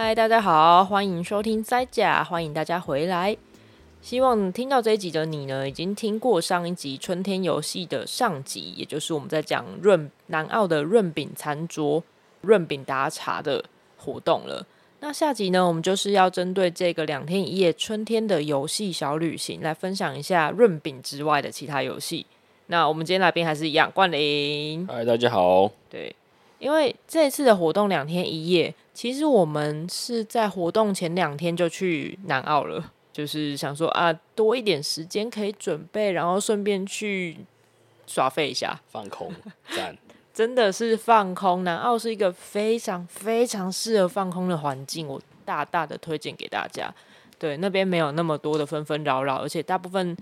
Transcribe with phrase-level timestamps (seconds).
[0.00, 3.36] 嗨，大家好，欢迎收听塞甲，欢迎大家回来。
[4.00, 12.00] 希望听到这一集的你呢，已经听过上一集春天游戏的上集，也就是我们在讲润南澳的润饼餐桌、
[12.42, 13.64] 润饼打茶的
[13.96, 14.64] 活动了。
[15.00, 22.24] 那下集呢，我们就是要针对这个两天一夜春天的游戏小旅行，来分享一下润饼之外的其他游戏。
[22.66, 24.86] 那我们今天来宾还是一样，冠霖。
[24.86, 25.68] 嗨，大家好。
[25.90, 26.14] 对。
[26.60, 37.36] 因为这一次的活动两天一夜，其实我们是在活动前两天就去南澳了，就是想说啊，多一点时间可以准备，然后顺便去
[38.08, 39.32] 耍废一下，放空，
[39.70, 39.96] 赞，
[40.34, 41.62] 真的是放空。
[41.62, 46.92] 南澳是一个非常非常适合放空的环境，我大大的推荐给大家。
[47.38, 50.16] 对，那边没有那么多的纷纷扰扰，而且大部分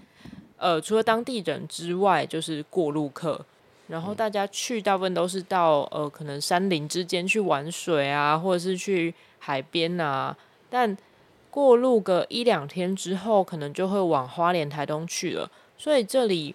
[0.58, 3.42] 呃，除了当地人之外，就是过路客。
[3.88, 10.36] 然后大家去大部分都是到呃，可能山林之间去玩水啊，或者是去海边啊。
[10.68, 10.96] 但
[11.50, 15.50] 过路个一两天之后，可能就会往花莲、台东去了。
[15.78, 16.54] 所以这里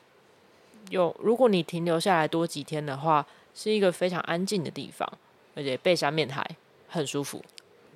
[0.89, 5.07] 有，如果你停留下来多几天的话，是一个非常安静的地方，
[5.55, 6.45] 而且背山面海，
[6.87, 7.41] 很舒服。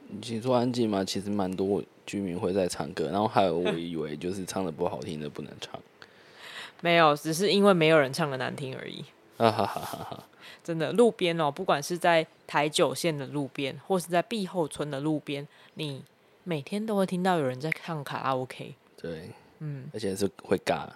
[0.08, 1.03] 你说安静吗？
[1.03, 5.80] 其实蛮多居民会在唱歌，然后还有我以为就是唱的不好听的不能唱。
[6.81, 9.03] 没有，只是因为没有人唱的难听而已。
[9.38, 10.03] 啊哈哈哈！
[10.11, 10.23] 哈，
[10.64, 16.03] 真的，路边哦，不管是在台九线的路边，或是在碧后村的路边，你
[16.44, 18.75] 每天都会听到有人在唱卡拉 OK。
[18.95, 20.88] 对，嗯，而且是会尬。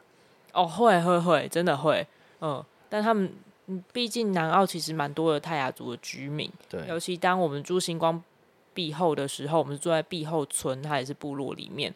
[0.54, 2.08] 哦，会会会，真的会，
[2.42, 2.64] 嗯。
[2.90, 3.32] 但他们，
[3.92, 6.88] 毕竟南澳其实蛮多的泰雅族的居民，对。
[6.88, 8.24] 尤其当我们住星光
[8.74, 11.94] 碧后的时候，我们是住在碧后村，它也是部落里面，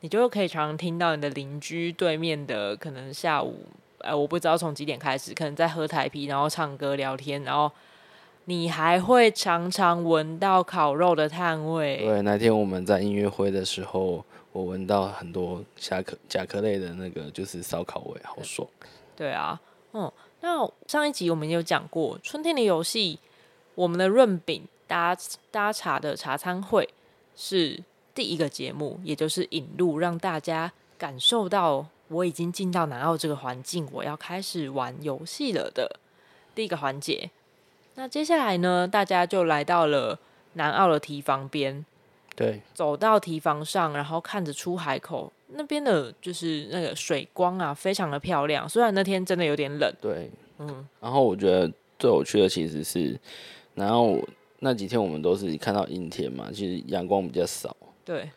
[0.00, 3.66] 你就可以常常听到你的邻居对面的，可能下午。
[4.00, 7.70] 呃，我不知道从几点开始，可能在喝台啤，然后唱歌聊天，然后
[8.46, 11.98] 你还会常常闻到烤肉的炭味。
[11.98, 18.66] 对，那天我们在音乐会的时候，我闻到很多甲壳甲壳类的那个就是烧烤味，好爽。
[19.14, 19.60] 对啊，
[19.92, 20.10] 嗯，
[20.40, 23.18] 那上一集我们有讲过春天的游戏，
[23.74, 25.16] 我们的润饼搭
[25.50, 26.88] 搭茶的茶餐会
[27.36, 27.82] 是
[28.14, 31.86] 第一个节目，也就是引路，让大家感受到。
[32.10, 35.98] 我已经进到南澳这个环境，我要开始玩游戏了的
[36.54, 37.30] 第一个环节。
[37.94, 40.18] 那接下来呢，大家就来到了
[40.54, 41.84] 南澳的堤防边，
[42.34, 48.68] 对，走到堤防上，然后看着出海口那边的，就是那个水光啊，非常的漂亮。
[48.68, 50.28] 虽然那天真的有点冷，对，
[50.58, 50.88] 嗯。
[51.00, 53.18] 然后我觉得最有趣的其实是，
[53.74, 54.18] 然后
[54.58, 58.28] 那几天我们都是看到阴天嘛，其实阳光比较少，对。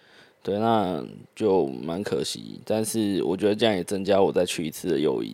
[0.43, 1.01] 对，那
[1.33, 5.33] 就蛮可惜，但是我觉得这样也增加我再去一次的诱因。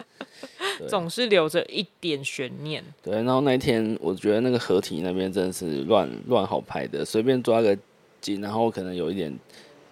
[0.86, 2.84] 总是留着一点悬念。
[3.02, 7.76] 对，然后那天我觉得那个合体那边真的是乱乱好拍的，随便抓个
[8.20, 9.34] 景，然后可能有一点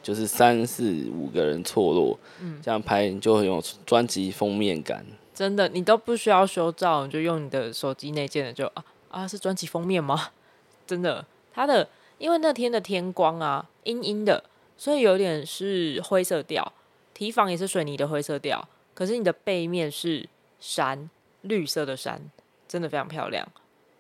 [0.02, 5.02] 就是三四五个人错落，嗯，这样拍就很有专辑封面感。
[5.34, 10.28] 真的，你都不需要修照，你就用你的手机内建的就啊啊，是专辑封面吗？
[10.86, 11.88] 真的，它的。
[12.24, 14.42] 因为那天的天光啊，阴阴的，
[14.78, 16.72] 所以有点是灰色调。
[17.12, 20.26] 提防也是水泥的灰色调，可是你的背面是
[20.58, 21.10] 山，
[21.42, 22.22] 绿色的山，
[22.66, 23.46] 真的非常漂亮。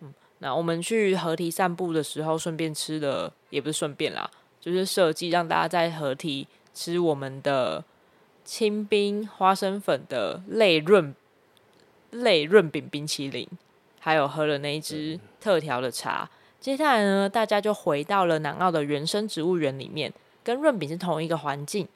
[0.00, 7.84] 嗯，那我们去河堤散步的时候，顺便吃的也不是顺便啦，就是设计让大家在河堤吃我们的
[8.42, 11.14] 清冰花生粉的类润
[12.10, 13.46] 类润饼冰淇淋，
[14.00, 16.30] 还有喝了那一支特调的茶。
[16.64, 20.10] 接下来呢，大家就回到了南澳的原生植物园里面，
[20.42, 21.86] 跟润饼是同一个环境，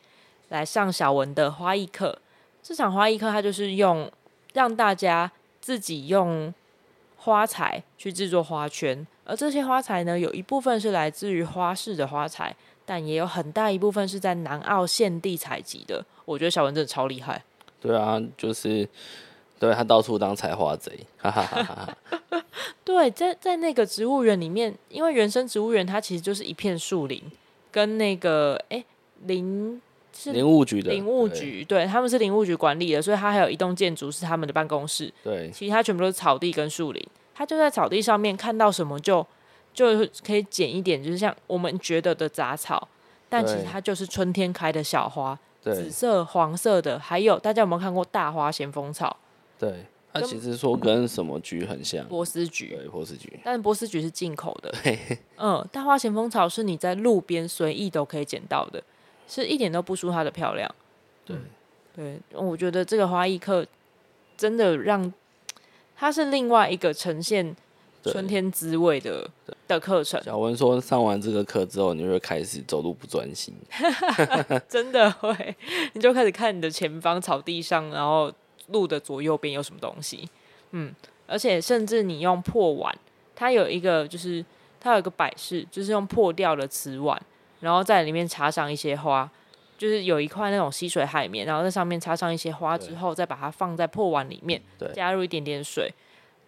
[0.50, 2.18] 来上小文的花艺课。
[2.62, 4.12] 这场花艺课，它就是用
[4.52, 6.52] 让大家自己用
[7.16, 16.04] 花材去制作花圈，而这些花材呢，有一部分是来自于花市的花材，但也有很大一部分是在南澳现地采集的。
[16.26, 17.43] 我觉得小文真的超厉害。
[17.81, 18.87] 对啊，就是。
[19.58, 21.96] 对，他到处当采花贼，哈哈哈哈
[22.84, 27.22] 对，在在那个植物园里面，因为原生植物园它其实就是一片树林，
[27.70, 28.84] 跟那个哎
[29.26, 29.81] 林
[30.16, 35.12] 是林务局的林务局，对，对他们是林务局管理的，所以它还有一栋建筑是他们的办公室。
[35.22, 37.05] 对，其他全部都是草地跟树林。
[37.34, 39.25] 他就在草地上面看到什么就
[39.75, 42.88] 就可以捡一点，就是像我们觉得的杂草，
[43.28, 49.16] 但其实它就是春天开的小花，紫色、黄色的，还有大家有没有看过大花咸丰草？
[49.58, 54.72] 对，它其实说跟什么菊很像，波斯菊，对，波斯菊，但是波斯菊是进口的。
[55.37, 58.82] 嗯，大花咸丰草是你在路边随意都可以捡到的，
[59.26, 60.72] 是一点都不输它的漂亮。
[61.25, 61.37] 对，
[61.94, 63.66] 对，我觉得这个花艺课
[64.37, 65.12] 真的让
[65.96, 67.55] 它是另外一个呈现
[68.05, 69.28] 春天滋味的
[69.66, 70.22] 的课程。
[70.22, 73.52] 小文说，上完这个课之后，你会开始走路不专心，
[74.69, 75.56] 真的会，
[75.93, 78.32] 你就开始看你的前方草地上，然后
[78.69, 80.29] 路的左右边有什么东西。
[80.70, 80.94] 嗯，
[81.26, 82.94] 而且甚至你用破碗，
[83.35, 84.44] 它有一个就是
[84.81, 87.20] 它有一个摆饰，就是用破掉的瓷碗，
[87.61, 89.31] 然后在里面插上一些花，
[89.76, 94.61] 就是有一块那种吸水海绵，然后在上面插上一些花之后，再把它放在破碗里面，
[94.94, 95.93] 加入一点点水。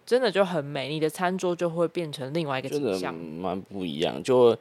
[0.03, 4.57] 真的就很美，你的餐桌就会变成另外一个景象，蛮不一样，就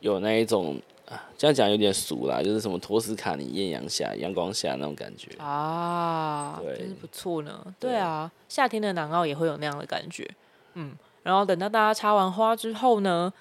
[0.00, 0.78] 有那一种
[1.08, 7.74] 啊，这样讲有点俗啦，就是什么托斯卡尼艳阳下、阳光下那种感觉啊，对，真是不错呢。
[7.78, 10.28] 对啊，夏天的南澳也会有那样的感觉，
[10.74, 10.94] 嗯。
[11.22, 13.32] 然后等到大家插完花之后呢，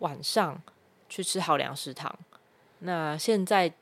[0.00, 0.60] 晚上
[1.08, 2.12] 去吃好粮食堂。
[2.80, 3.72] 那现在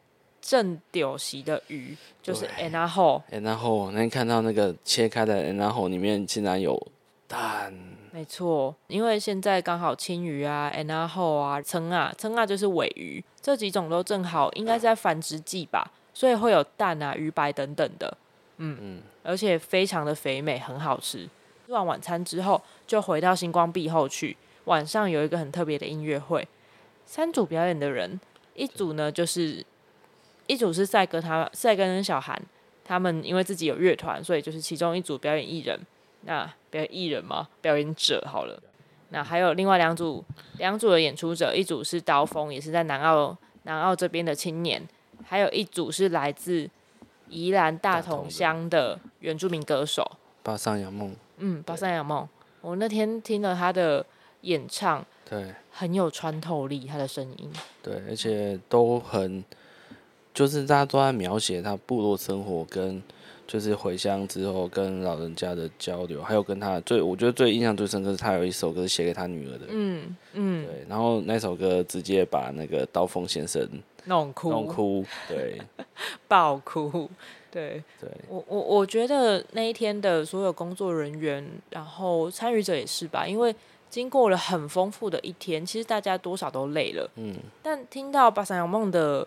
[0.40, 6.86] 正丢席的鱼就是安娜后，安娜后，那天看到那个切开的安娜后里面竟然有。
[7.32, 7.72] 蛋，
[8.12, 18.18] 没错，因为现在刚好青鱼啊、安娜后啊、蛏啊、蛏啊就是尾鱼，这几种都正好应该是在繁殖季吧，所以会有蛋啊、鱼白等等的，
[18.56, 21.28] 嗯嗯，而且非常的肥美，很好吃。
[21.66, 24.36] 吃完晚餐之后，就回到星光壁后去。
[24.64, 26.46] 晚上有一个很特别的音乐会，
[27.06, 28.20] 三组表演的人，
[28.54, 29.64] 一组呢就是
[30.48, 32.40] 一组是赛哥他赛哥跟小韩
[32.84, 35.78] 他们，因为自己有乐团，所以就是其中一组表演艺人。
[36.22, 37.48] 那表演艺人嘛？
[37.60, 38.60] 表演者好了。
[39.12, 40.24] 那还有另外两组，
[40.58, 44.86] 两组的演出者，一组是刀锋，也是在南澳南澳这边的青年，
[45.24, 46.70] 还有一组是来自
[47.28, 50.08] 宜兰大同乡的原住民歌手
[50.44, 51.12] 巴桑杨梦。
[51.38, 52.28] 嗯，巴桑杨梦，
[52.60, 54.06] 我那天听了他的
[54.42, 57.50] 演唱，对，很有穿透力，他的声音，
[57.82, 59.44] 对，而且都很，
[60.32, 63.02] 就是大家都在描写他部落生活跟。
[63.50, 73.68] 就是回乡之后跟老人家的交流，还有跟他最，我觉得最印象最深刻是他有一首歌是写给他女儿的，嗯嗯，对，然后那首歌直接把那个刀锋先生
[74.04, 75.60] 弄哭，弄哭，对，
[76.28, 77.10] 爆哭，
[77.50, 83.52] 对，对我我我觉得那一天的所有工作人员，然后参与者也是吧，因为
[83.88, 89.26] 经过了很丰富的一天，其实大家多少都累了，嗯，但听到八三阳梦的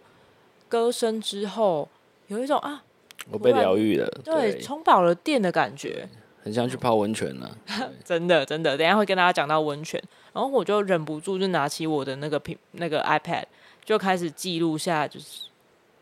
[0.70, 1.90] 歌声之后，
[2.28, 2.84] 有一种啊。
[3.32, 6.08] 我被疗愈了，对，充饱了电的感觉，
[6.44, 7.50] 很像去泡温泉呢。
[8.04, 10.02] 真的，真的，等一下会跟大家讲到温泉，
[10.34, 13.44] 然后我就忍不住就拿起我的那个屏，那个 iPad，
[13.86, 15.44] 就开始记录下就是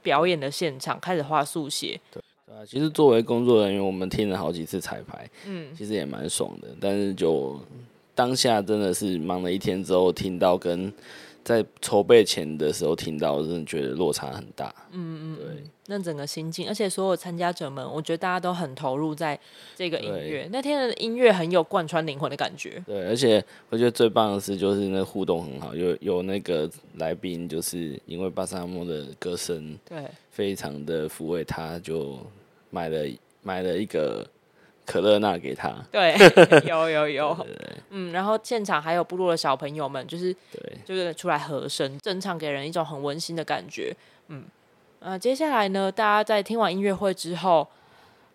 [0.02, 2.00] 表演的现场，开始画速写。
[2.12, 6.70] 对，对啊，其实作为工作人员，我们听了好几次彩排，嗯，其实也蛮爽的。
[6.80, 7.60] 但是就
[8.16, 10.92] 当下真的是忙了一天之后，听到跟。
[11.44, 14.74] 在筹备前的时候听到，我真的觉得落差很大。
[14.92, 19.40] 嗯嗯，对，那整个心境，而且所有参加者们，我觉得大家都很投入在
[19.76, 20.48] 这个音乐。
[20.52, 22.82] 那天的音乐很有贯穿灵魂的感觉。
[22.86, 32.20] 对，而且我觉得最棒的是，就是那互动很好，有有那个来宾，就是因为八三幺的歌声，对，非常的抚慰他，就
[32.70, 33.08] 买了
[33.42, 34.28] 买了一个。
[34.92, 36.16] 可乐那给他， 对，
[36.68, 43.96] 有有有，对对对，嗯，然后现场还有部落的小朋友们，就是对，就是出来和声，整场给人一种很温馨的感觉，
[44.28, 44.44] 嗯，
[45.00, 47.68] 呃，接下来呢，大家在听完音乐会之后，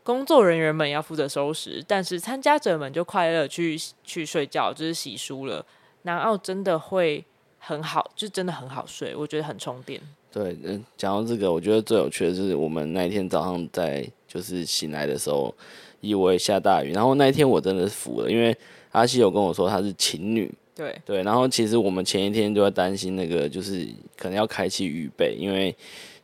[0.03, 5.65] 工作人员们要负责收拾，但是参加者们就快乐去去睡觉，就是洗漱了。
[6.03, 7.25] 南澳真的会
[7.59, 10.01] 很好，就真的很好睡，我觉得很充电。
[10.33, 15.55] 对，嗯，讲到这个，我觉得最有趣的是我们那一天早上在就是醒来的时候。
[16.03, 18.57] 以为下大雨，然后那一天我真的是服了，因为
[18.93, 25.75] 阿西有跟我说她是晴女，对对，然后其实我们前一天就在担心那个，就是可能要开启预备，因为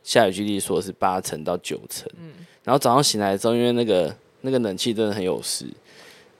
[0.03, 2.31] 下雨几率说是八成到九成，嗯，
[2.63, 5.65] 然后早上醒来之后，因为那个那个冷气真的很有事，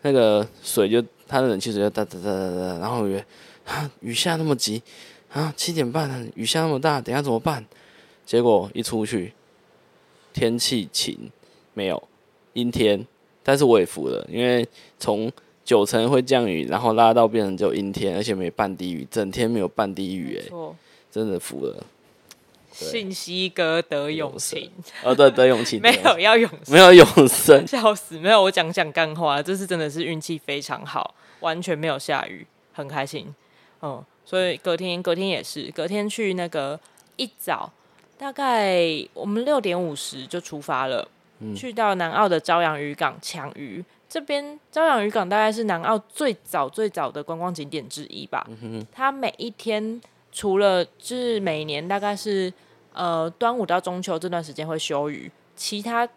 [0.03, 3.25] 那个水就它的冷气水就哒哒哒哒哒，然后我觉得
[3.65, 4.81] 啊雨下那么急
[5.33, 7.65] 啊七点半了，雨下那么大，等下怎么办？
[8.25, 9.33] 结果一出去，
[10.31, 11.31] 天气晴，
[11.73, 12.01] 没有
[12.53, 13.05] 阴天。
[13.45, 14.65] 但是我也服了，因为
[14.97, 15.29] 从
[15.65, 20.55] 九成会降雨，然后拉到变成就阴天，而且没半滴雨，整天没有半滴雨，哎，
[21.11, 21.83] 真的服了。
[22.71, 24.71] 信息哥得永晴，
[25.03, 33.27] 哦，对，得永晴， 没有要永，没有永生，笑死，没有，我讲讲干话，这次真的是运气非常好，完全没有下雨，很开心，
[33.81, 36.79] 嗯，所以隔天隔天也是，隔天去那个
[37.17, 37.71] 一早，
[38.17, 38.81] 大概
[39.13, 41.07] 我们六点五十就出发了。
[41.55, 48.47] 去到南澳的朝阳渔港抢鱼，这边朝阳渔港大概是南澳最早最早的观光景点之一吧。
[48.91, 49.99] 它每一天
[50.31, 52.51] 除了就是每年大概是
[52.93, 56.07] 呃端午到中秋这段时间会休渔，其他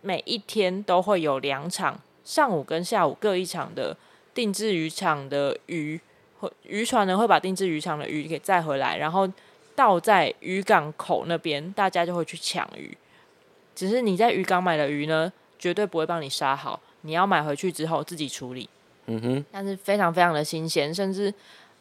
[0.00, 3.96] 每一天都会有两场上午跟下午各一场的
[4.32, 6.00] 定制渔场的鱼，
[6.40, 9.28] 或渔船呢会把定制渔场的鱼给载回来，然后
[9.74, 12.96] 倒在渔港口那边，大家就会去抢鱼。
[13.74, 18.68] 只是你在渔港买的鱼呢，绝对不会帮你杀好，你要买回去之后自己处理。
[19.06, 21.32] 嗯哼，但是非常非常的新鲜，甚至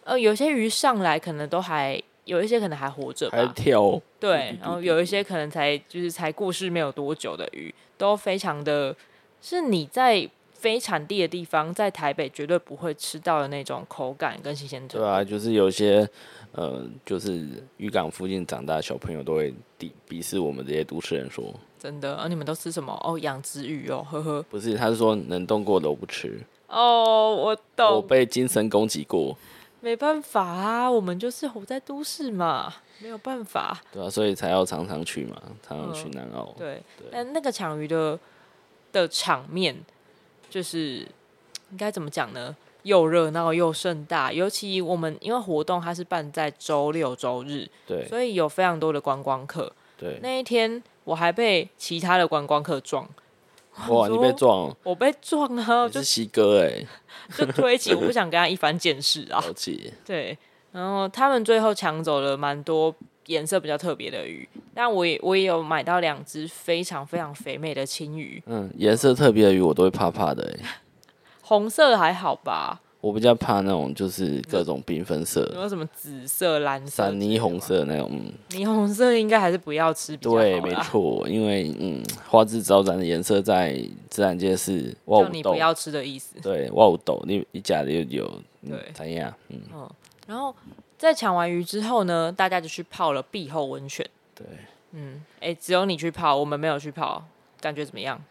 [0.04, 4.02] 呃有些鱼上来可能都还有一些可能还活着，还跳。
[4.20, 8.96] 对，然后有一些可能才就是才过世没有多久的鱼，都非常的，
[9.42, 10.28] 是你在
[10.62, 15.00] 非产地的地方，在台北绝对不会吃到的那种口感跟新鲜度。
[15.00, 16.08] 对啊，就是有些
[16.52, 21.44] 呃，就是渔港附近长大的小朋友都会鄙鄙视我们这些都市人说。
[21.80, 22.94] 真的，而、啊、你们都吃什么？
[23.04, 24.44] 哦，养殖鱼哦，呵呵。
[24.44, 26.40] 不是，他是说能动过的都不吃。
[26.68, 27.96] 哦，我懂。
[27.96, 29.36] 我被精神攻击过。
[29.80, 33.82] 没办法啊，我们就是活在都市嘛，没有办法。
[33.92, 36.54] 对啊，所以才要常常去嘛，常常去南澳。
[36.56, 38.20] 嗯、对，对但那个抢鱼的
[38.92, 39.76] 的场面，
[40.52, 41.08] 就是
[41.72, 42.56] 应该怎么讲呢？
[42.84, 49.72] 又热闹又盛大，尤其我们因为活动它是办在周六周日，对，所以有非常多的观光客。
[49.98, 53.08] 对，那一天我还被其他的观光客撞。
[53.88, 54.08] 哇！
[54.10, 55.88] 你被撞了，我被撞啊！
[55.88, 56.86] 就是西哥哎，
[57.38, 59.42] 就推起，我不想跟他一番见识啊。
[60.06, 60.38] 对，
[60.74, 62.94] 然后他们最后抢走了蛮多
[63.28, 68.42] 颜色比较特别的鱼，但我也我也有买到两只非常非常肥美的青鱼。
[68.46, 70.66] 嗯，颜色特别的鱼我都会怕怕的哎。
[71.42, 72.80] 红色还好吧？
[73.02, 78.12] 我比较怕那种就是各种缤纷色，有什么紫色、蓝色、闪霓虹色那种。
[78.52, 80.38] 霓虹色应该还是不要吃比较好。
[80.38, 86.36] 对，没错，因为嗯，花枝招展的颜色在自然界是叫你不要吃的意思。
[86.44, 89.34] 对，哇五斗，你你家里有有对怎样？
[89.50, 89.90] 嗯，嗯，
[90.28, 90.56] 然后
[91.02, 94.08] 在抢完鱼之后呢，大家就去泡了碧后温泉。
[94.36, 94.46] 对，
[94.92, 97.24] 嗯，哎、欸，只有你去泡，我们没有去泡，
[97.60, 98.22] 感觉怎么样？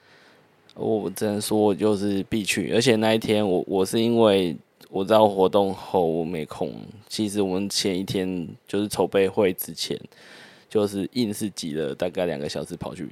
[0.74, 4.56] 我只能说就是必去，而且那一天我我是因为。
[4.92, 6.74] 我知道活动后我没空，
[7.06, 9.96] 其实我们前一天就是筹备会之前，
[10.68, 13.08] 就是硬是挤了大概两个小时跑去，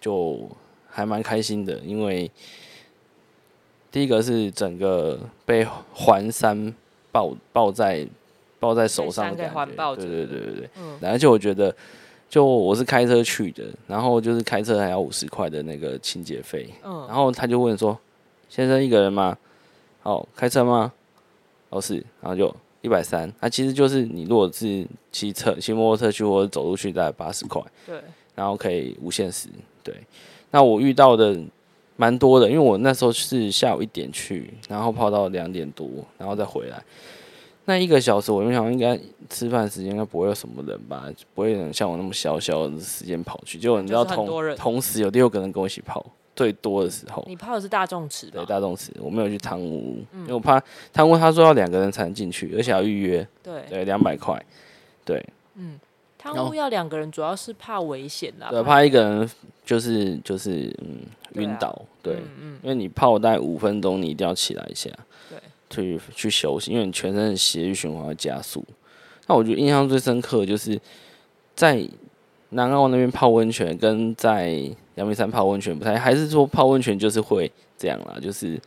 [0.00, 0.48] 就
[0.88, 2.30] 还蛮开心的，因为
[3.92, 6.74] 第一个是整个被环山
[7.12, 8.08] 抱抱在
[8.66, 11.72] 抱在手上的感觉，对对对对对，嗯，而且我觉得，
[12.28, 17.96] 就我是开车去的，然后就是开车还要五十块的那个清洁费，嗯，然后他就问说
[18.50, 19.38] ：“先生一个人吗？”
[20.02, 20.92] 哦，开车吗？
[21.68, 23.32] 哦是，然后就一百三。
[23.40, 27.62] 那其实就是你如果是骑车、骑摩托车去或者走路去，大概八十块。
[27.86, 28.00] 对。
[28.34, 29.48] 然后可以无限时。
[29.84, 29.94] 对。
[30.50, 31.38] 那我遇到的
[31.96, 36.82] 蛮多的，因为我那时候是下午一点去，然后泡到两点多，然后再回来。
[37.66, 41.04] 那一个小时，我就想应该吃饭时间应该不会有什么人吧，
[41.34, 43.58] 不会有人像我那么小小的时间跑去。
[43.58, 46.04] 结果你知道同同时有六个人跟我一起泡。
[46.36, 54.38] 最多的时候，你泡的是大众池，对，大众池，我没有去汤屋，嗯，因为我怕汤屋他说要两个人才能进去，而且要预约，对，对，两百块，
[55.02, 55.80] 对，嗯，
[56.18, 59.30] 汤屋要两个人，主要是怕危险啦，对，怕一个人
[59.64, 60.98] 就是就是嗯
[61.42, 64.90] 晕倒，对，啊，对，嗯，因为你泡大概五分钟，你一定要起来一下，
[65.30, 65.38] 对，
[65.70, 68.64] 去去休息，因为你全身的血液循环会加速。
[69.26, 70.80] 那我觉得印象最深刻的就是
[71.54, 71.84] 在
[72.50, 74.50] 南澳那边泡温泉，跟在
[74.94, 78.58] 阳明山泡温泉不太，还是说泡温泉就是会这样啦，就是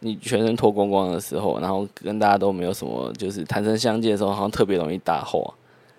[0.00, 5.54] 你全身脱光光的时候，然后跟大家都没有什么，就是坦诚相见的时候，好像特别容易搭话。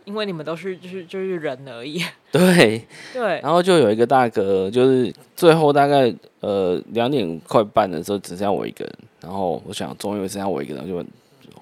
[0.05, 2.03] 因为你们都是就是就是人而已。
[2.31, 3.39] 对对。
[3.41, 8.93] 然后就有一个大哥，就是最后大概呃两点快半的时候，只剩下我一个人。
[9.21, 11.05] 然后我想，终于只剩下我一个人，就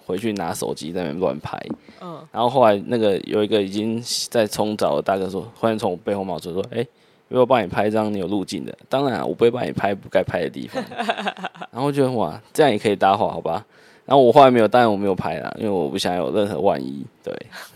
[0.05, 1.57] 回去拿手机在那边乱拍。
[2.01, 2.19] 嗯。
[2.31, 6.87] 然后后来那个有一个已经在冲澡的大哥说，忽然从我背后冒出说：“哎、欸。”
[7.29, 10.83] 如果帮你拍一张你有路径的，当然、啊、我不会帮你拍不该拍的地方。
[11.71, 13.63] 然后觉得哇，这样也可以搭话，好吧？
[14.03, 17.05] 然后我后来没有，当然我没有拍啦，因为我不想有任何万一。
[17.23, 17.31] 对，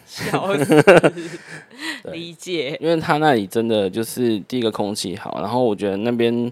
[0.07, 0.83] 笑死，
[2.11, 2.75] 理解。
[2.81, 6.51] 因为他那里真的就是第一个空气好，然后我觉得那边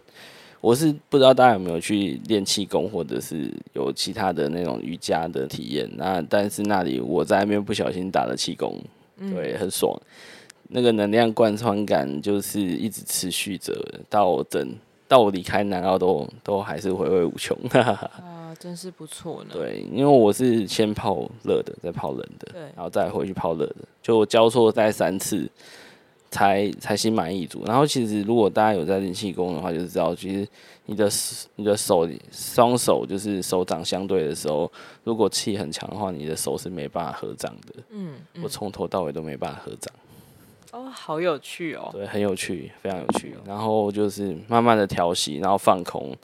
[0.61, 5.89] 我是不知道大家有没有去练气功，或者是有其他的那种瑜伽的体验。
[5.97, 8.79] 那但是那里我在那边不小心打了气功，
[9.17, 9.99] 对，很爽。
[10.69, 13.73] 那个能量贯穿感就是一直持续着，
[14.07, 14.73] 到等
[15.07, 17.57] 到我离开南澳都都还是回味无穷。
[17.71, 19.49] 啊， 真是不错呢。
[19.51, 25.49] 对，因为我是先泡热的，再泡冷的，对，然后再回去泡热的，就我交错带三次
[26.31, 27.63] 才才心满意足。
[27.65, 30.47] 然后其实如果大家有在练气功的话，就是知道其实
[30.87, 31.07] 你的
[31.57, 34.71] 你的手双手就是手掌相对的时候，
[35.03, 37.75] 如果气很强的话，你的手是没办法合掌的。
[37.89, 39.93] 嗯，嗯，我从头到尾都没办法合掌。
[40.71, 41.89] 哦，好有趣哦！
[41.91, 43.35] 对，很有趣，非常有趣。
[43.45, 46.15] 然后就是慢慢的调息，然后放空，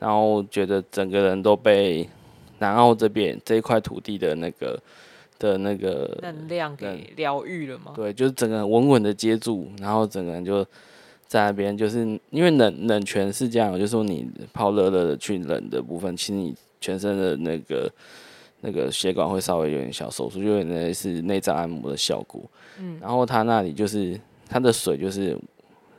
[0.00, 2.08] 然后觉得整个人都被
[2.58, 4.76] 南澳这边这一块土地的那个
[5.44, 7.92] 的那个能量给疗愈了吗？
[7.94, 10.64] 对，就是整个人稳稳的接住，然后整个人就
[11.26, 11.98] 在那边，就是
[12.30, 17.92] 因为冷冷泉是这样，就是说你泡热热的去冷的部分，其实你全身的那个
[18.62, 22.40] 那个血管会稍微有点小收缩，就有点类似内脏按摩的效果。
[22.80, 25.38] 嗯，然后它那里就是它的水就是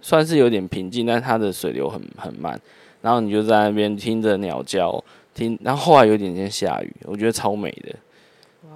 [0.02, 2.60] 算是有点平静，但它的水流很很慢。
[3.02, 7.96] 然后你就在那边听着鸟叫，听，然后后来有点点下雨，我觉得超美的。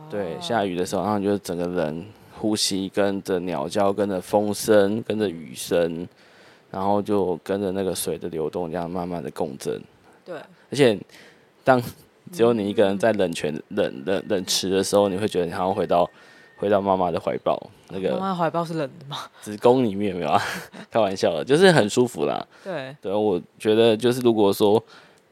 [0.10, 2.06] 对，下雨的时候，然后你就整个人
[2.39, 6.08] 呼吸跟着鸟叫，跟着风声，跟着雨声，
[6.72, 9.82] 然后就跟着那个水的流动，这样慢慢的共振。
[10.25, 10.36] 对，
[10.72, 10.98] 而且
[11.63, 11.82] 当
[12.32, 16.10] 只有你一个人在冷泉冷冷冷池的时候，你会觉得你好像回到
[16.58, 17.60] 回到妈妈的怀抱。
[17.89, 19.18] 那个妈妈怀抱是冷的吗？
[19.42, 20.39] 子宫里面没有啊，
[20.92, 22.46] 开玩笑的，就是很舒服啦。
[22.63, 24.84] 对，对，我觉得就是如果说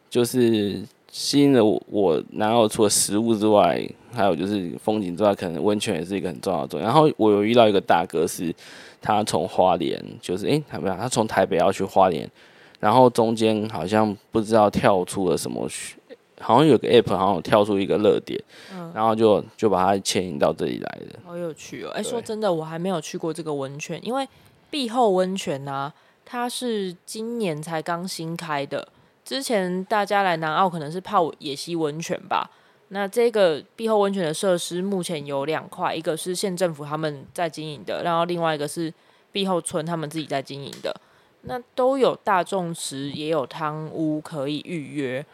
[0.10, 0.82] 就是
[1.18, 3.84] 吸引了我，我然后除了食物之外，
[4.14, 6.86] 还有就是风景之外，可能温泉也是一个很重要的重要。
[6.86, 8.54] 然后我有遇到一个大哥是，
[9.02, 12.30] 他从花莲，就是诶，他没有，他从台北要去花莲，
[12.80, 15.68] 然后中间好像不知道跳出了什么。
[16.40, 18.40] 好像有个 app，好像有跳出一个热点，
[18.72, 21.18] 嗯，然后就就把它牵引到这里来的。
[21.26, 21.90] 好有趣哦！
[21.96, 24.28] 哎，说真的，我还没有去过这个温泉，因为
[24.70, 25.94] 碧后温泉呢，啊，
[26.24, 28.88] 它是今年才刚新开的。
[29.28, 32.50] 之前大家来南澳可能是泡野溪温泉吧。
[32.88, 38.94] 那这个碧后温泉的设施目前有两块，一个是县政府他们在经营的，然后另外一个是
[39.34, 40.96] 碧后村他们自己在经营的。
[41.42, 45.26] 那都有大众池，也有汤屋可以预约。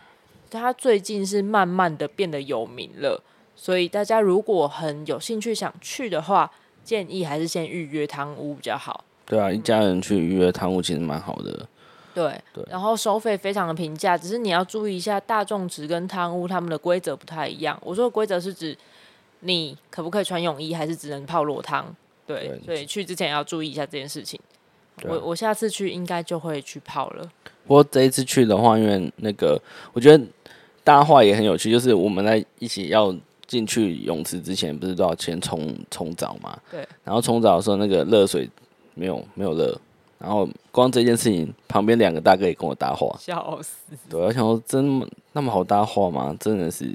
[0.49, 3.21] 它最近是慢慢的变得有名了，
[3.55, 6.51] 所以大家如果很有兴趣想去的话，
[6.83, 9.05] 建议还是先预约汤屋比较好。
[9.27, 11.67] 对啊，一家人去预约汤屋其实蛮好的。
[12.13, 17.77] 对对，然后收费非常的平价，只是你要注意一下大众池跟汤屋他们的规则不太一样。
[17.83, 18.77] 我说的规则是指
[19.41, 21.93] 你可不可以穿泳衣，还是只能泡裸汤？
[22.25, 24.39] 对，对，所以去之前要注意一下这件事情。
[25.03, 27.29] 我我下次去应该就会去泡了。
[27.65, 29.61] 不过这一次去的话，因为那个
[29.93, 30.23] 我觉得。
[30.85, 33.15] 大话也很有趣，就是我们在一起要
[33.47, 36.59] 进去泳池之前，不是都要先冲冲澡嘛？
[36.69, 36.85] 对。
[37.05, 38.49] 然后冲澡的时候，那个热水
[38.93, 39.79] 没有没有热，
[40.17, 43.95] 然后光这件事情，旁边两个大哥也跟我搭话，笑死。
[44.09, 46.35] 对，我想说，真那么好搭话吗？
[46.39, 46.91] 真的是。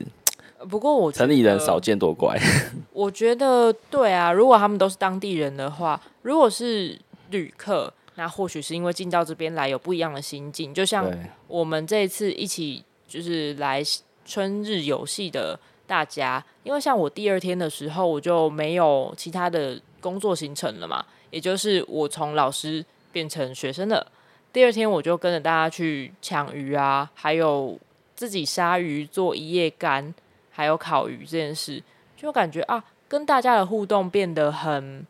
[0.69, 2.39] 不过我城里人少见多怪。
[2.93, 6.99] 我觉得对啊，如果他们都是当地人的话，如果是
[7.31, 11.09] 旅客，那或许是因为进到这边来有不一样的心境，就像
[11.47, 12.85] 我们这一次一起。
[13.09, 13.83] 就是来
[14.27, 24.07] 春日游戏的大家，因为像我第二天的时候，我就没有其他的工作行程了嘛，也就是我从老师变成学生了。
[24.53, 27.79] 第二天我就跟着大家去抢鱼啊，还有
[28.17, 30.15] 自己杀鱼做一夜干，
[30.51, 31.83] 还有烤鱼这件事，
[32.17, 35.07] 就感觉啊，跟大家的互动变得很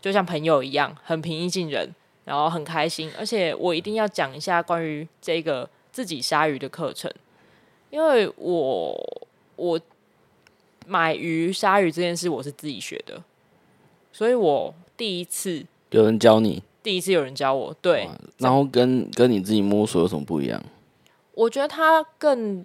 [0.00, 1.94] 就像朋友一样，很平易近人，
[2.24, 3.10] 然后很开心。
[3.18, 7.10] 而且我一定要讲一下关于这个自己杀鱼的课程。
[7.90, 9.80] 因为我我
[10.86, 13.22] 买鱼杀鱼这件事我是自己学的，
[14.12, 20.62] 所以我第一次有人教你，第一次有人教我，对，然后跟跟你自己摸索有什么不一样？
[21.32, 22.64] 我觉得他更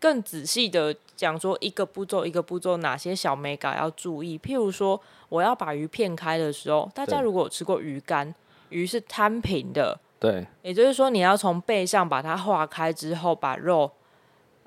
[0.00, 8.34] 更仔细的讲说一个步骤一个步骤哪些小美感要注意，譬如说我要把鱼片开的时候，大家如果有吃过鱼干，
[8.70, 13.90] 鱼是摊平的，对，也就是说你要从背上把它划开之后把肉。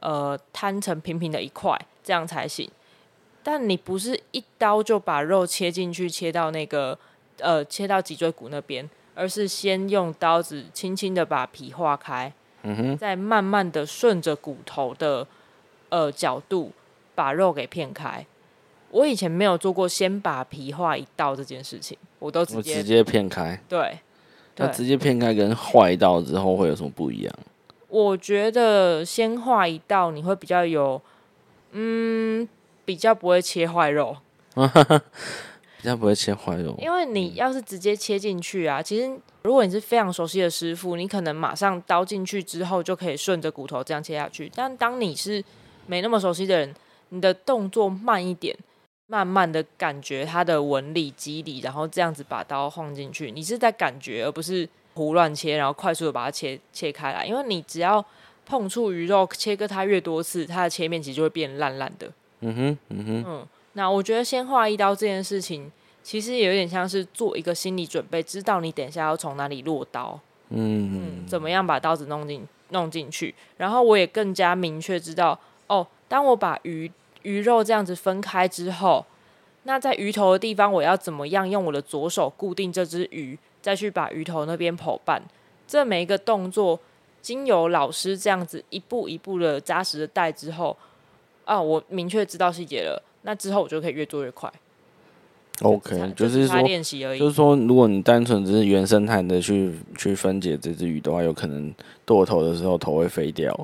[0.03, 2.67] 呃，摊成平平的一块，这样才行。
[3.43, 6.97] 但你不是一刀就把肉切进去，切到那个
[7.41, 12.31] 呃，切到脊椎骨那边，而是先用刀子轻轻的把皮划开，
[12.63, 15.27] 嗯哼，再慢慢的顺着骨头的
[15.89, 16.71] 呃角度
[17.13, 18.25] 把肉给片开。
[18.91, 23.57] 我以前没有做过先把皮划一道这件事情，我都直接直接片开。
[23.69, 23.97] 对，
[24.57, 27.33] 那直接片开跟划一道之后会有什么不一样？
[27.87, 31.01] 我觉得先划一道，你会比较有，
[31.71, 32.47] 嗯，
[32.85, 34.15] 比较不会切坏肉，
[35.81, 36.75] 比较不会切坏肉。
[36.79, 39.11] 因为你要是直接切进去啊，其实
[39.43, 44.51] 如果你是非常熟悉的师傅，你可能马上刀进去之后就可以顺着骨头这样切下去。
[44.55, 45.43] 但当你是
[45.87, 46.75] 没那么熟悉的人，
[47.09, 48.55] 你的动作慢一点，
[49.07, 54.69] 慢慢的感觉它的纹理肌理，然后这样子把刀晃进去，你是在感觉，而不是。
[54.93, 58.05] 胡乱切，然后快速的把它切切开来，因为你只要
[58.45, 62.11] 碰触鱼肉，切割它越多次，它的切面其实就会变烂烂的。
[62.41, 63.47] 嗯哼，嗯哼，嗯。
[63.73, 65.71] 那我觉得先画一刀这件事情，
[66.03, 70.19] 其实也有点像是做一个心理准备，知道你等一下要从哪里落刀。
[70.49, 71.27] 嗯嗯。
[71.27, 79.05] 怎么样把刀子弄进弄进去，然后我也更加明确知道，哦，当我把鱼鱼肉这样子分开之后，
[79.63, 85.21] 那在鱼头的地方，我要怎么样用我的左手固定这只鱼，再去把鱼头那边剖半，
[85.67, 86.79] 这每一个动作，
[87.21, 90.75] 经由老师这样子一步一步的扎实的带之后，
[91.45, 94.51] 啊，我明确知道细节了，那之后我就可以越做越快。
[95.61, 96.59] OK，就是说，
[97.19, 101.71] 就是说，如果你单纯只是原生态的去去分解这只鱼的话，有可能
[102.03, 103.55] 剁头的时候头会飞掉，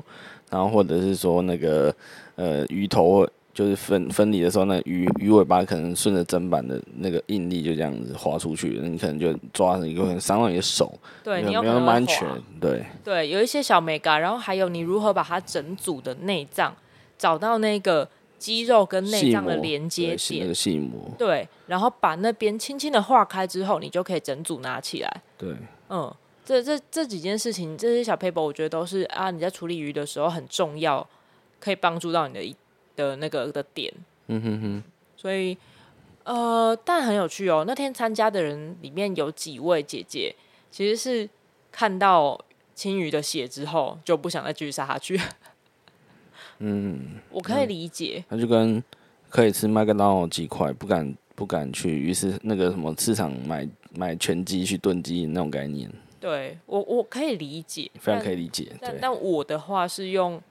[0.48, 1.92] 然后或者是说那个
[2.36, 12.24] 呃鱼头就是分分离的时候，那鱼鱼尾巴可能顺着砧板的那个应力就这样子滑出去，你可能就抓成一个，可能伤到你的手，对，你有那么安全，
[12.60, 16.72] 对对，有一些小美嘎，然后还有你如何把它整组的内脏
[17.18, 18.08] 找到那个。
[18.38, 25.22] 肌肉跟内脏的连接点，那个细膜，对，然后把那边轻轻的划开之后，你就可以整组拿起来。
[25.36, 25.54] 对，
[25.88, 31.06] 嗯，这这这几件事情，这些小 paper，我觉得都是啊，你在处理鱼的时候很重要，
[31.58, 32.56] 可以帮助到你的
[32.96, 33.92] 的那个的点。
[34.28, 34.82] 嗯哼哼。
[35.16, 35.58] 所以，
[36.22, 37.64] 呃，但很有趣哦。
[37.66, 40.32] 那天参加的人里面有几位姐姐，
[40.70, 41.28] 其实是
[41.72, 42.40] 看到
[42.72, 45.20] 青鱼的血之后，就不想再继续杀下去。
[46.60, 48.24] 嗯，我可以理解。
[48.28, 48.82] 他就跟
[49.28, 55.90] 可以吃麦当劳鸡块，不敢不敢去，于是那个什么市场买买全鸡去炖鸡那种概念。
[56.18, 58.72] 对我我可以理解，非常可以理解。
[58.80, 60.42] 但但我的话是用，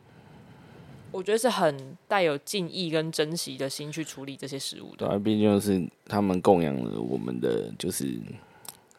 [1.12, 5.06] 我觉得是很带有敬意跟珍惜的心去处理这些食物的。
[5.06, 8.18] 对啊，毕竟是他们供养了我们的就是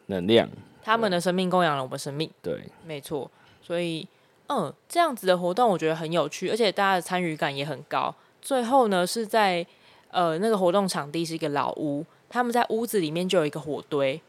[0.05, 0.47] 能量，
[0.83, 2.29] 他们的生命供养了我们生命。
[2.43, 3.31] 对，没错，
[3.63, 4.07] 所以。
[4.49, 8.13] 嗯，这样子的活动我觉得很有趣，而且大家的参与感也很高。
[8.41, 9.65] 最后呢，是在
[10.09, 14.19] 呃那个活动场地是一个老屋，他们在屋子里面就有一个火堆，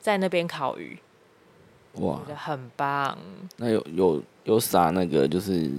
[0.00, 0.98] 在那边烤鱼。
[2.00, 3.18] 哇，很棒。
[3.56, 5.70] 那有有有撒那个就是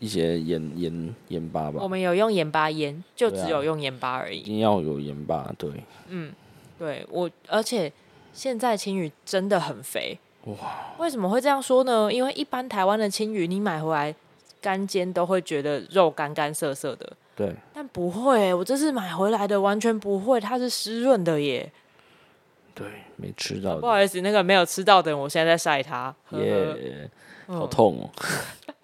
[0.00, 1.80] 一些盐盐盐巴吧？
[1.80, 4.38] 我们有用盐巴腌，就只有用盐巴而已。
[4.38, 5.70] 啊，一定要有盐巴，对。
[6.08, 6.32] 嗯，
[6.78, 7.92] 对我，而且
[8.32, 10.18] 现在青鱼真的很肥。
[10.44, 12.10] 哇，为什么会这样说呢？
[12.10, 14.14] 因为一般台湾的青鱼，你买回来
[14.60, 17.12] 干煎都会觉得肉干干涩涩的。
[17.36, 21.70] 对，但不会，我这次买回来的完全不会，它是湿润的耶。
[22.74, 23.76] 对，没吃到。
[23.76, 26.14] 不好意思，那个没有吃到的，我现在在晒它。
[26.30, 27.10] 耶，
[27.46, 28.08] 好痛哦！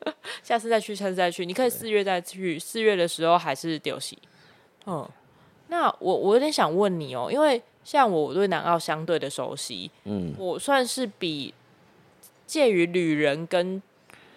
[0.43, 1.47] 下次再去，下次再去。
[1.47, 4.19] 你可以四月再去，四月的时候还是丢弃。
[4.85, 5.09] 嗯，
[5.69, 7.63] 那我我有点想问你哦，因为。
[7.87, 11.55] 像我对南澳相对的熟悉，嗯，我算是比
[12.45, 13.81] 介于旅人跟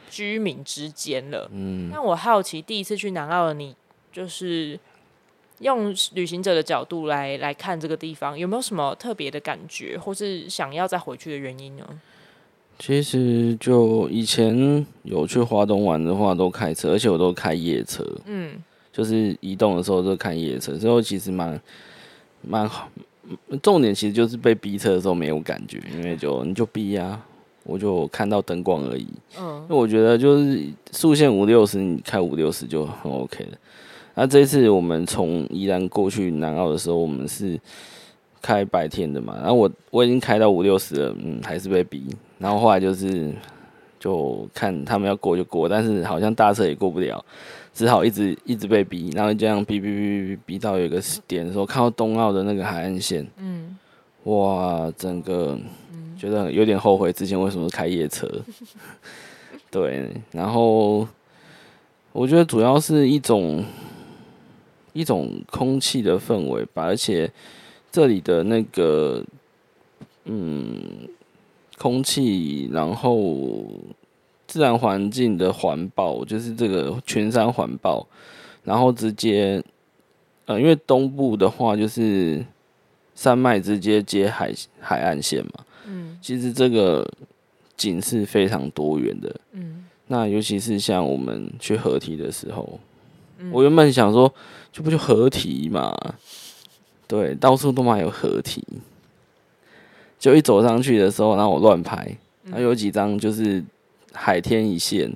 [0.08, 1.90] 居民之间了，嗯。
[1.92, 3.76] 那我好奇，第一次去南澳的你，
[4.12, 4.80] 就是
[5.62, 11.90] 用旅行者的角度来来看这个地方，有没有什么特别的感觉，或是想要再回去的原因呢？
[12.78, 21.60] 其实就以前有去花东玩的话，都开车，而且我都开夜车，嗯，就是移动的时候都开夜车，之后其实蛮
[22.44, 22.88] 蛮好。
[23.62, 27.20] 重点其实就是被逼车的时候没有感觉，因为就你就逼啊，
[27.64, 29.08] 我就看到灯光而已。
[29.40, 33.52] 嗯，那我觉得就是速限五六十，你开五六十就很 OK 了。
[34.16, 37.60] 那这一次我们从宜兰过去南澳的时候，我们是
[38.42, 42.04] 开白天的嘛，然后我我已经开到五六十了，嗯，还是被逼。
[42.38, 43.32] 然后后来就是
[44.00, 47.24] 就看他们要过就过，但是好像大车也过不了。
[47.74, 53.78] 只好一直一直被逼，然后这样逼逼逼逼逼到有一个点的时候，看到冬奥的那个海岸线，嗯，
[54.24, 55.58] 哇，整个
[56.18, 58.30] 觉得有点后悔之前为什么开夜车。
[59.72, 61.08] 对，然后
[62.12, 63.64] 我觉得主要是一种
[64.92, 67.32] 一种空气的氛围吧，而且
[67.92, 69.24] 这里的那个
[70.26, 71.08] 嗯
[71.78, 73.66] 空气，然后。
[74.50, 78.04] 自然环境的环抱，就是这个群山环抱，
[78.64, 79.64] 然后直接，
[80.48, 82.44] 呃，因为东部的话就是
[83.14, 85.52] 山脉直接接海海岸线嘛，
[85.86, 87.08] 嗯，其实这个
[87.78, 92.80] 景是非常多元的，嗯，那尤其是像我们去合体的时候，
[93.38, 94.34] 嗯，我原本想说，
[94.72, 95.96] 就不就合体嘛，
[97.08, 98.64] 对，到处都嘛有合体，
[100.18, 103.64] 就一走上去的时候，然后我乱拍，然后有几张就是。
[104.22, 105.10] 海天一线，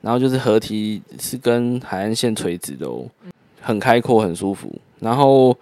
[0.00, 3.04] 然后就是河堤是跟海岸线垂直的哦，
[3.60, 4.74] 很开阔，很舒服。
[5.00, 5.54] 然后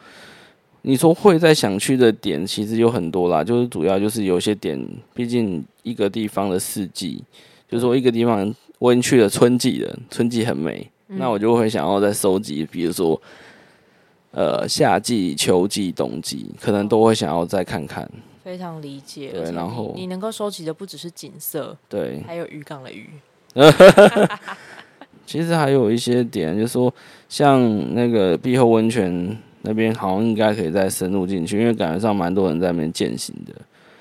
[0.82, 4.80] 你说会再想去的点，其实有很多啦，就是主要就是有些点，
[5.12, 7.24] 毕竟一个地方的四季，
[7.68, 13.20] 就是说一个地方我已经去了春季了，春季很美，那我就会想要再收集，比如说
[14.30, 18.08] 呃夏季、秋季、冬季，可能都会想要再看看。
[18.50, 23.08] 非常理解，对，然后你能够收集的不只是景色，对，还有渔港的鱼，
[25.24, 26.92] 其实还有一些点，就是说
[27.28, 33.54] 像那个碧后温泉那边，好像应该可以再深入进去，因为感觉上蛮多人在那边践行的。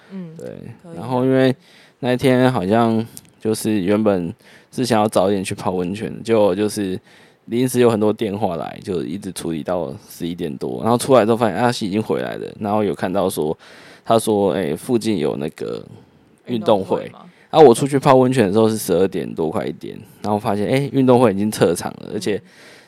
[0.10, 0.58] 嗯，对。
[0.96, 1.56] 然后因为
[2.00, 3.06] 那一天好像
[3.40, 4.34] 就是原本
[4.72, 7.00] 是想要早一点去泡温泉，就就是
[7.46, 13.56] 临时有很多电话来，就一直处理到十一点多，然后出来之后发现阿西已经回来了，然后有看到说
[14.10, 15.86] 他说哎、欸、附近有那个
[16.48, 17.12] 运动会。
[17.52, 22.40] 啊，我出去泡温泉的时候是十二点多快一点，然后发现哎，运动会已经撤场了，而且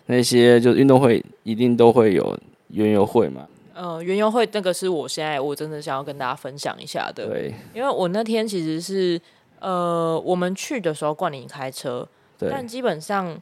[0.05, 2.38] 那些就是运动会一定都会有
[2.69, 3.47] 园游会嘛。
[3.73, 9.19] 呃，园游会那个是我现在我真的想要跟大家分享一下的，对，因为我那天其实是
[9.60, 12.07] 呃，我们去的时候冠霖开车，
[12.38, 13.36] 对，但基本上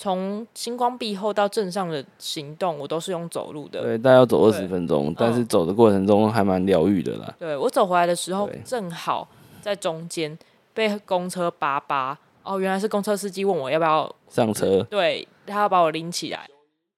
[0.00, 7.34] 从星光壁后到镇上的行动，我都是用走路的，对，大概要走二十分钟，但是走的过程中还蛮疗愈的啦。
[7.38, 9.28] 对，我走回来的时候正好
[9.60, 10.38] 在中间。
[10.72, 16.48] 被公车扒扒哦，原来是公车司机问我要不要上车，对，他要把我拎起来，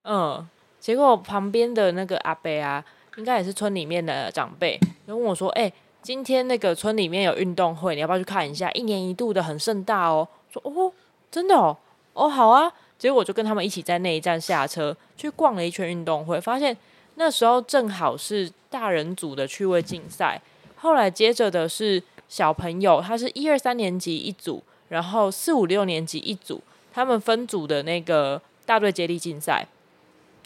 [0.04, 0.46] 嗯，
[0.78, 2.84] 结果旁边的那个阿伯啊，
[3.16, 8.70] 应该也是村里面的长辈，就问我说：“哎、欸，今天那个村里面有运动会，你要不要去看一下？
[8.72, 10.92] 一年一度的，很盛大哦。”说：“哦，
[11.30, 11.74] 真的哦，
[12.12, 12.70] 哦，好啊。”
[13.02, 16.76] 结果我就跟他们一起在那一站下车，去逛了一圈运动会，发现
[17.16, 20.40] 那时候正好是大人组的趣味竞赛，
[20.76, 22.00] 后来接着的是。
[22.28, 29.66] 小朋友，他是一二三年级一组，然后四五六年级一组，他们分组的那个大队接力竞赛，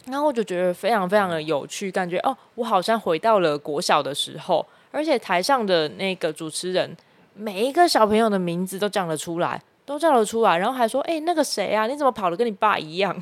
[0.07, 6.93] 然后我就觉得非常非常的有趣，感觉哦，我好像回到了国小的时候，而且台上的那个主持人，
[7.33, 13.19] 每一个小朋友的名字都讲得出来，都叫得出来，然后还说，哎、欸，那个谁啊，你怎么跑的跟你爸一样？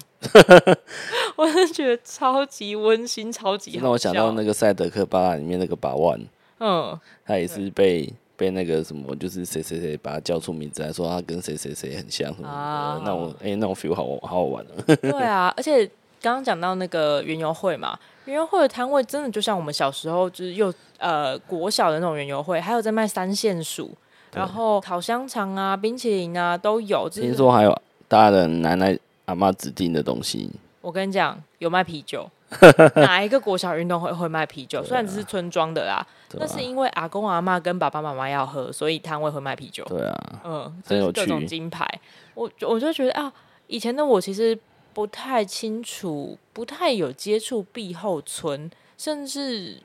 [1.37, 3.83] 我是觉得超级温馨，超级好笑。
[3.83, 6.19] 让我想到那个赛德克巴莱里面那个把万，
[6.59, 8.11] 嗯，他也是被。
[8.37, 14.93] 被那个什么，就是谁谁谁把他叫出名字来说，他跟谁谁谁很像什么的，啊、那我哎、欸，那种 feel 好好好玩的。
[14.97, 15.87] 对啊，而且
[16.21, 23.89] 刚刚讲到那个园游会嘛，园游会的摊位真的就像我们小时候就是又呃国小的那种园游会，还有在卖三线薯，
[24.35, 27.09] 然后烤香肠啊、冰淇淋啊都有。
[27.09, 30.51] 听说还有大人奶奶阿妈指定的东西。
[30.81, 32.29] 我跟你讲，有卖啤酒。
[32.95, 34.83] 哪一个国小运动会会卖啤酒？
[34.83, 39.83] 虽然只是村庄的啦，那、啊、是因为阿公阿妈跟爸爸妈妈要喝，所以摊位会卖啤酒。
[39.85, 41.85] 对啊，嗯，就是各种金牌。
[42.35, 43.33] 我我就觉得啊，
[43.65, 44.57] 以前的我其实
[44.93, 49.81] 不太清楚，不太有接触碧后村，甚至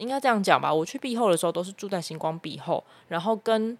[0.00, 0.74] 应该这样讲吧。
[0.74, 3.78] 我去碧后的时候，都是住在星光碧后，然后跟。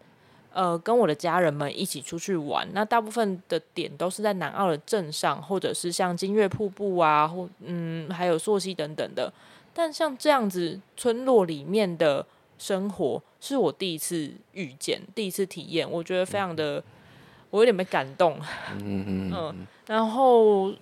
[0.53, 9.33] 呃，跟我的家人们一起出去玩，那大部分的点都是在南澳的镇上，或者是像金月瀑布啊，或嗯，还有溯溪等等的。
[9.73, 12.27] 但像这样子村落里面的
[12.59, 16.83] 生活，是我第一次遇见，第一次体验，我觉得非常的，
[17.51, 18.37] 我有点被感动。
[18.73, 19.67] 嗯嗯嗯。
[19.87, 20.73] 然后，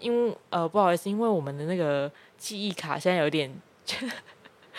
[0.00, 3.54] 因为呃，不好意思，因为我们的那个记忆卡现在有点，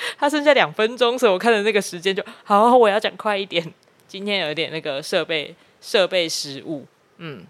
[0.18, 3.74] 它剩下两分钟，所以我看的那个时间就好，我要讲快一点。
[4.08, 6.86] 今天有一点那个设备设备失误，
[7.18, 7.46] 嗯，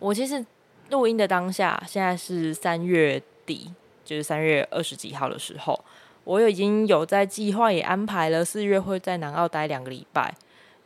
[0.00, 0.44] 我其实
[0.90, 3.72] 录音的当下，现在是三月底，
[4.04, 5.84] 就是三月二十几号的时候，
[6.24, 10.34] 我已经有在计划也安排了四月会在南澳待两个礼拜，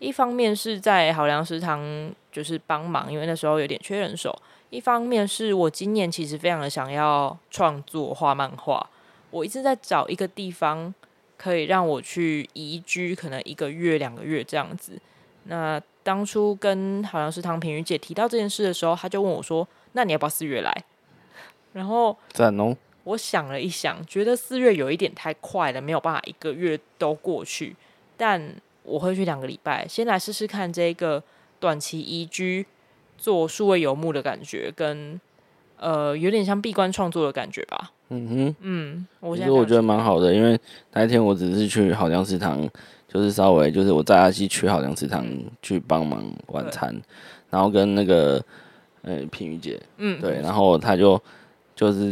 [0.00, 4.30] 一方面是在好粮食堂就是帮忙，因为那时候有点缺人手；
[4.68, 8.86] 一方面是我今年其实非常的想要创作画漫画，
[9.30, 10.94] 我一直在找一个地方。
[11.40, 15.00] 可以让我去移居，可能一个月、两个月这样子。
[15.44, 20.84] 那当初跟好像是唐平瑜姐提到这件事的时候，她就问我说：“那你要不要四月来？”
[21.74, 22.76] 然后，赞哦。
[23.04, 27.76] 我想了一想，觉得四月有一点太快了，没有办法一个月都过去。
[28.16, 31.22] 但我会去两个礼拜，先来试试看这个
[31.60, 32.66] 短期移居
[33.16, 35.20] 做数位游牧的感觉，跟
[35.76, 37.92] 呃有点像闭关创作的感觉吧。
[38.10, 40.58] 嗯哼，嗯，其实我觉得蛮好的，因为
[40.92, 42.66] 那一天我只是去好粮食堂，
[43.06, 45.26] 就是稍微就是我在阿西去好粮食堂
[45.60, 46.94] 去帮忙晚餐，
[47.50, 48.42] 然后跟那个
[49.02, 51.20] 呃品瑜姐，嗯，对，然后他就
[51.76, 52.06] 就是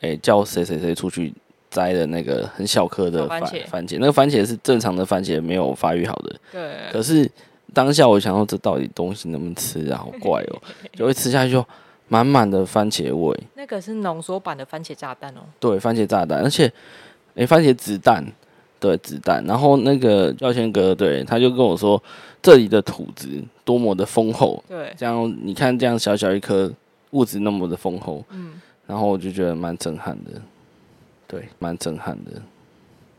[0.00, 1.34] 诶、欸、叫谁谁谁出去
[1.70, 6.76] 摘的那个很小颗的番番茄，番茄，那个番茄是正常的番茄，没有发育好的，对。
[6.90, 7.30] 可是
[7.74, 9.98] 当下我想说，这到底东西能不能吃啊？
[9.98, 10.62] 好怪哦、 喔，
[10.94, 11.66] 就会吃下去就。
[12.12, 15.40] 满满的番茄味，那个是浓缩版的番茄炸弹哦。
[15.58, 16.66] 对，番茄炸弹，而且，
[17.28, 18.22] 哎、欸，番茄子弹，
[18.78, 19.42] 对，子弹。
[19.46, 22.02] 然后那个耀谦哥，对，他就跟我说，
[22.42, 24.62] 这里的土质多么的丰厚。
[24.68, 26.70] 对，这样你看，这样小小一颗，
[27.12, 28.22] 物质那么的丰厚。
[28.28, 28.60] 嗯。
[28.86, 30.32] 然后我就觉得蛮震撼的，
[31.26, 32.32] 对，蛮震撼的。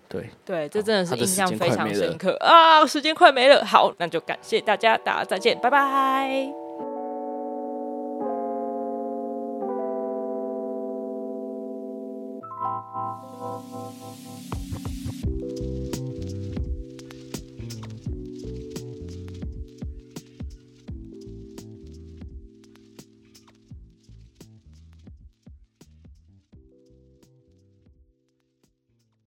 [0.07, 2.85] 对对，这真的是印象非常深刻啊！
[2.85, 6.62] 时间快没了，好，那就感谢大家，大家再见，拜拜。